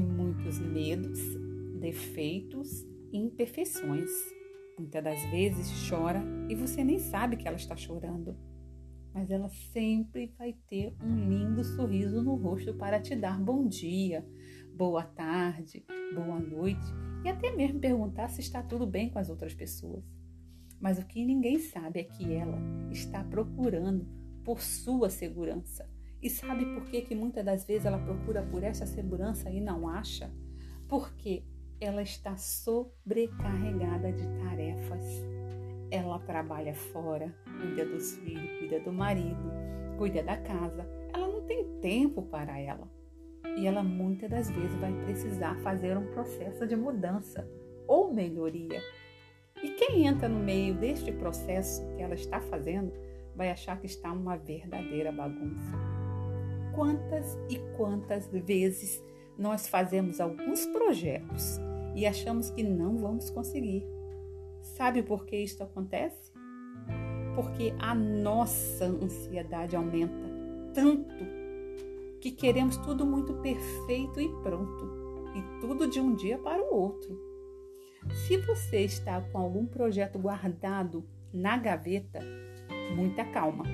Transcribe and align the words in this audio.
muitos 0.00 0.60
medos, 0.60 1.18
defeitos 1.80 2.86
e 3.12 3.18
imperfeições. 3.18 4.08
Muitas 4.78 5.02
das 5.02 5.20
vezes 5.24 5.88
chora 5.88 6.22
e 6.48 6.54
você 6.54 6.84
nem 6.84 7.00
sabe 7.00 7.36
que 7.36 7.48
ela 7.48 7.56
está 7.56 7.74
chorando. 7.74 8.36
Mas 9.12 9.28
ela 9.28 9.48
sempre 9.72 10.32
vai 10.38 10.54
ter 10.68 10.94
um 11.02 11.28
lindo 11.28 11.64
sorriso 11.64 12.22
no 12.22 12.36
rosto 12.36 12.74
para 12.74 13.00
te 13.00 13.16
dar 13.16 13.40
bom 13.40 13.66
dia, 13.66 14.24
boa 14.72 15.02
tarde, 15.02 15.84
boa 16.14 16.38
noite 16.38 16.86
e 17.24 17.28
até 17.28 17.56
mesmo 17.56 17.80
perguntar 17.80 18.28
se 18.28 18.40
está 18.40 18.62
tudo 18.62 18.86
bem 18.86 19.10
com 19.10 19.18
as 19.18 19.28
outras 19.28 19.52
pessoas. 19.52 20.04
Mas 20.78 20.96
o 20.96 21.04
que 21.04 21.24
ninguém 21.24 21.58
sabe 21.58 21.98
é 21.98 22.04
que 22.04 22.32
ela 22.32 22.58
está 22.92 23.24
procurando 23.24 24.06
por 24.44 24.60
sua 24.60 25.10
segurança. 25.10 25.95
E 26.22 26.30
sabe 26.30 26.64
por 26.66 26.84
que, 26.86 27.02
que 27.02 27.14
muitas 27.14 27.44
das 27.44 27.64
vezes 27.64 27.86
ela 27.86 27.98
procura 27.98 28.42
por 28.42 28.62
essa 28.62 28.86
segurança 28.86 29.50
e 29.50 29.60
não 29.60 29.88
acha? 29.88 30.30
Porque 30.88 31.44
ela 31.80 32.02
está 32.02 32.36
sobrecarregada 32.36 34.12
de 34.12 34.26
tarefas. 34.42 35.04
Ela 35.90 36.18
trabalha 36.20 36.74
fora, 36.74 37.34
cuida 37.60 37.84
dos 37.84 38.16
filhos, 38.18 38.58
cuida 38.58 38.80
do 38.80 38.92
marido, 38.92 39.50
cuida 39.98 40.22
da 40.22 40.36
casa. 40.36 40.86
Ela 41.12 41.28
não 41.28 41.42
tem 41.42 41.64
tempo 41.80 42.22
para 42.22 42.58
ela. 42.58 42.88
E 43.56 43.66
ela 43.66 43.82
muitas 43.82 44.28
das 44.30 44.50
vezes 44.50 44.74
vai 44.80 44.92
precisar 45.04 45.54
fazer 45.60 45.96
um 45.96 46.06
processo 46.12 46.66
de 46.66 46.76
mudança 46.76 47.48
ou 47.86 48.12
melhoria. 48.12 48.80
E 49.62 49.70
quem 49.70 50.06
entra 50.06 50.28
no 50.28 50.40
meio 50.40 50.74
deste 50.74 51.12
processo 51.12 51.86
que 51.94 52.02
ela 52.02 52.14
está 52.14 52.40
fazendo 52.40 52.92
vai 53.34 53.50
achar 53.50 53.78
que 53.78 53.86
está 53.86 54.12
uma 54.12 54.36
verdadeira 54.36 55.12
bagunça. 55.12 55.95
Quantas 56.76 57.38
e 57.48 57.58
quantas 57.76 58.28
vezes 58.28 59.02
nós 59.38 59.66
fazemos 59.66 60.20
alguns 60.20 60.66
projetos 60.66 61.58
e 61.94 62.06
achamos 62.06 62.50
que 62.50 62.62
não 62.62 62.98
vamos 62.98 63.30
conseguir. 63.30 63.82
Sabe 64.60 65.02
por 65.02 65.24
que 65.24 65.36
isso 65.36 65.62
acontece? 65.62 66.30
Porque 67.34 67.72
a 67.78 67.94
nossa 67.94 68.84
ansiedade 68.84 69.74
aumenta 69.74 70.28
tanto 70.74 71.24
que 72.20 72.30
queremos 72.30 72.76
tudo 72.76 73.06
muito 73.06 73.32
perfeito 73.34 74.20
e 74.20 74.28
pronto, 74.42 75.30
e 75.34 75.60
tudo 75.60 75.88
de 75.88 75.98
um 75.98 76.14
dia 76.14 76.36
para 76.36 76.62
o 76.62 76.74
outro. 76.74 77.18
Se 78.26 78.36
você 78.36 78.80
está 78.80 79.20
com 79.22 79.38
algum 79.38 79.64
projeto 79.64 80.18
guardado 80.18 81.08
na 81.32 81.56
gaveta, 81.56 82.20
muita 82.94 83.24
calma. 83.24 83.64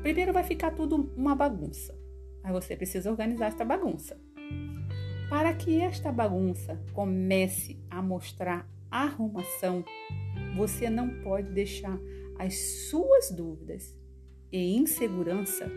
Primeiro 0.00 0.32
vai 0.32 0.42
ficar 0.42 0.70
tudo 0.70 1.12
uma 1.16 1.34
bagunça. 1.34 2.01
Aí 2.42 2.52
você 2.52 2.76
precisa 2.76 3.10
organizar 3.10 3.46
esta 3.46 3.64
bagunça. 3.64 4.20
Para 5.28 5.54
que 5.54 5.80
esta 5.80 6.12
bagunça 6.12 6.78
comece 6.92 7.78
a 7.88 8.02
mostrar 8.02 8.68
arrumação, 8.90 9.84
você 10.54 10.90
não 10.90 11.08
pode 11.22 11.50
deixar 11.50 11.98
as 12.38 12.54
suas 12.90 13.30
dúvidas 13.30 13.98
e 14.50 14.76
insegurança 14.76 15.70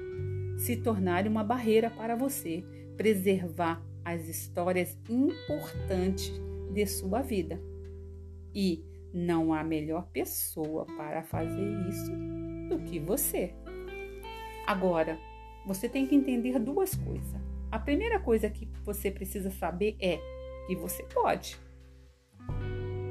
se 0.58 0.76
tornarem 0.78 1.32
uma 1.32 1.44
barreira 1.44 1.90
para 1.90 2.16
você 2.16 2.64
preservar 2.98 3.82
as 4.04 4.28
histórias 4.28 4.98
importantes 5.10 6.32
de 6.74 6.86
sua 6.86 7.22
vida. 7.22 7.60
E 8.54 8.86
não 9.14 9.54
há 9.54 9.64
melhor 9.64 10.08
pessoa 10.12 10.86
para 10.98 11.24
fazer 11.24 11.88
isso 11.88 12.12
do 12.70 12.80
que 12.80 13.00
você. 13.00 13.54
Agora, 14.68 15.18
você 15.66 15.90
tem 15.90 16.06
que 16.06 16.16
entender 16.16 16.60
duas 16.60 16.96
coisas. 16.96 17.42
A 17.72 17.80
primeira 17.80 18.20
coisa 18.20 18.50
que 18.50 18.70
você 18.84 19.10
precisa 19.10 19.50
saber 19.50 19.96
é 20.00 20.20
que 20.68 20.76
você 20.76 21.04
pode. 21.04 21.60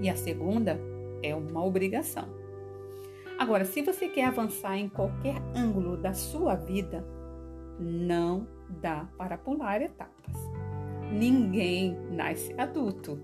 E 0.01 0.09
a 0.09 0.17
segunda 0.17 0.79
é 1.23 1.35
uma 1.35 1.65
obrigação. 1.65 2.29
Agora, 3.39 3.65
se 3.65 3.83
você 3.83 4.09
quer 4.09 4.27
avançar 4.27 4.77
em 4.77 4.89
qualquer 4.89 5.37
ângulo 5.55 5.97
da 5.97 6.15
sua 6.15 6.55
vida, 6.55 7.05
não 7.79 8.47
dá 8.81 9.09
para 9.19 9.37
pular 9.37 9.83
etapas. 9.83 10.35
Ninguém 11.11 11.97
nasce 12.11 12.55
adulto. 12.57 13.21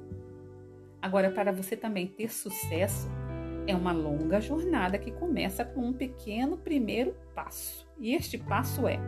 Agora, 1.00 1.30
para 1.30 1.52
você 1.52 1.76
também 1.76 2.06
ter 2.06 2.30
sucesso, 2.30 3.08
é 3.66 3.74
uma 3.74 3.92
longa 3.92 4.40
jornada 4.40 4.98
que 4.98 5.12
começa 5.12 5.64
com 5.64 5.86
um 5.86 5.92
pequeno 5.92 6.58
primeiro 6.58 7.14
passo. 7.34 7.89
E 8.00 8.14
este 8.14 8.38
passo 8.38 8.88
é 8.88 8.98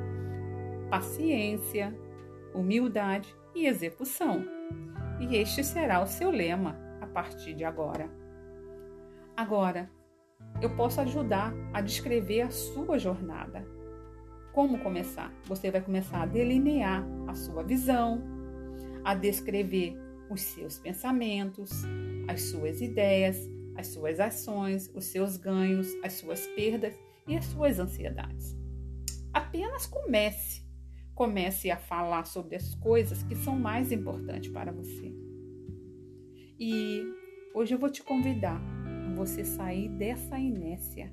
paciência, 0.91 1.97
humildade 2.55 3.35
e 3.55 3.67
execução. 3.67 4.45
E 5.19 5.37
este 5.37 5.65
será 5.65 6.03
o 6.03 6.07
seu 6.07 6.31
lema 6.31 6.79
a 7.01 7.07
partir 7.07 7.55
de 7.55 7.65
agora. 7.65 8.11
Agora, 9.35 9.91
eu 10.61 10.69
posso 10.77 11.01
ajudar 11.01 11.55
a 11.73 11.81
descrever 11.81 12.43
a 12.43 12.51
sua 12.51 12.99
jornada. 12.99 13.67
Como 14.53 14.79
começar? 14.81 15.33
Você 15.47 15.71
vai 15.71 15.81
começar 15.81 16.23
a 16.23 16.27
delinear 16.27 17.03
a 17.27 17.35
sua 17.35 17.63
visão, 17.63 18.23
a 19.03 19.15
descrever 19.15 19.97
os 20.29 20.43
seus 20.43 20.79
pensamentos, 20.79 21.83
as 22.29 22.43
suas 22.43 22.83
ideias, 22.83 23.39
as 23.75 23.87
suas 23.87 24.21
ações, 24.21 24.91
os 24.95 25.07
seus 25.07 25.39
ganhos, 25.39 25.89
as 26.05 26.13
suas 26.13 26.47
perdas 26.49 26.95
e 27.27 27.35
as 27.35 27.47
suas 27.47 27.79
ansiedades. 27.79 28.62
Apenas 29.32 29.87
comece 29.87 30.62
comece 31.15 31.70
a 31.70 31.76
falar 31.76 32.26
sobre 32.26 32.56
as 32.56 32.75
coisas 32.75 33.22
que 33.22 33.34
são 33.37 33.59
mais 33.59 33.93
importantes 33.93 34.50
para 34.50 34.72
você. 34.72 35.15
E 36.59 37.03
hoje 37.54 37.75
eu 37.75 37.78
vou 37.78 37.91
te 37.91 38.03
convidar 38.03 38.60
a 38.60 39.15
você 39.15 39.44
sair 39.44 39.88
dessa 39.88 40.38
inércia 40.38 41.12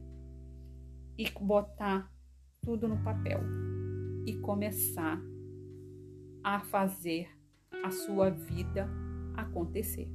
e 1.17 1.29
botar 1.41 2.11
tudo 2.61 2.87
no 2.87 2.97
papel 3.03 3.41
e 4.25 4.33
começar 4.37 5.21
a 6.43 6.59
fazer 6.59 7.29
a 7.83 7.91
sua 7.91 8.29
vida 8.29 8.89
acontecer. 9.35 10.09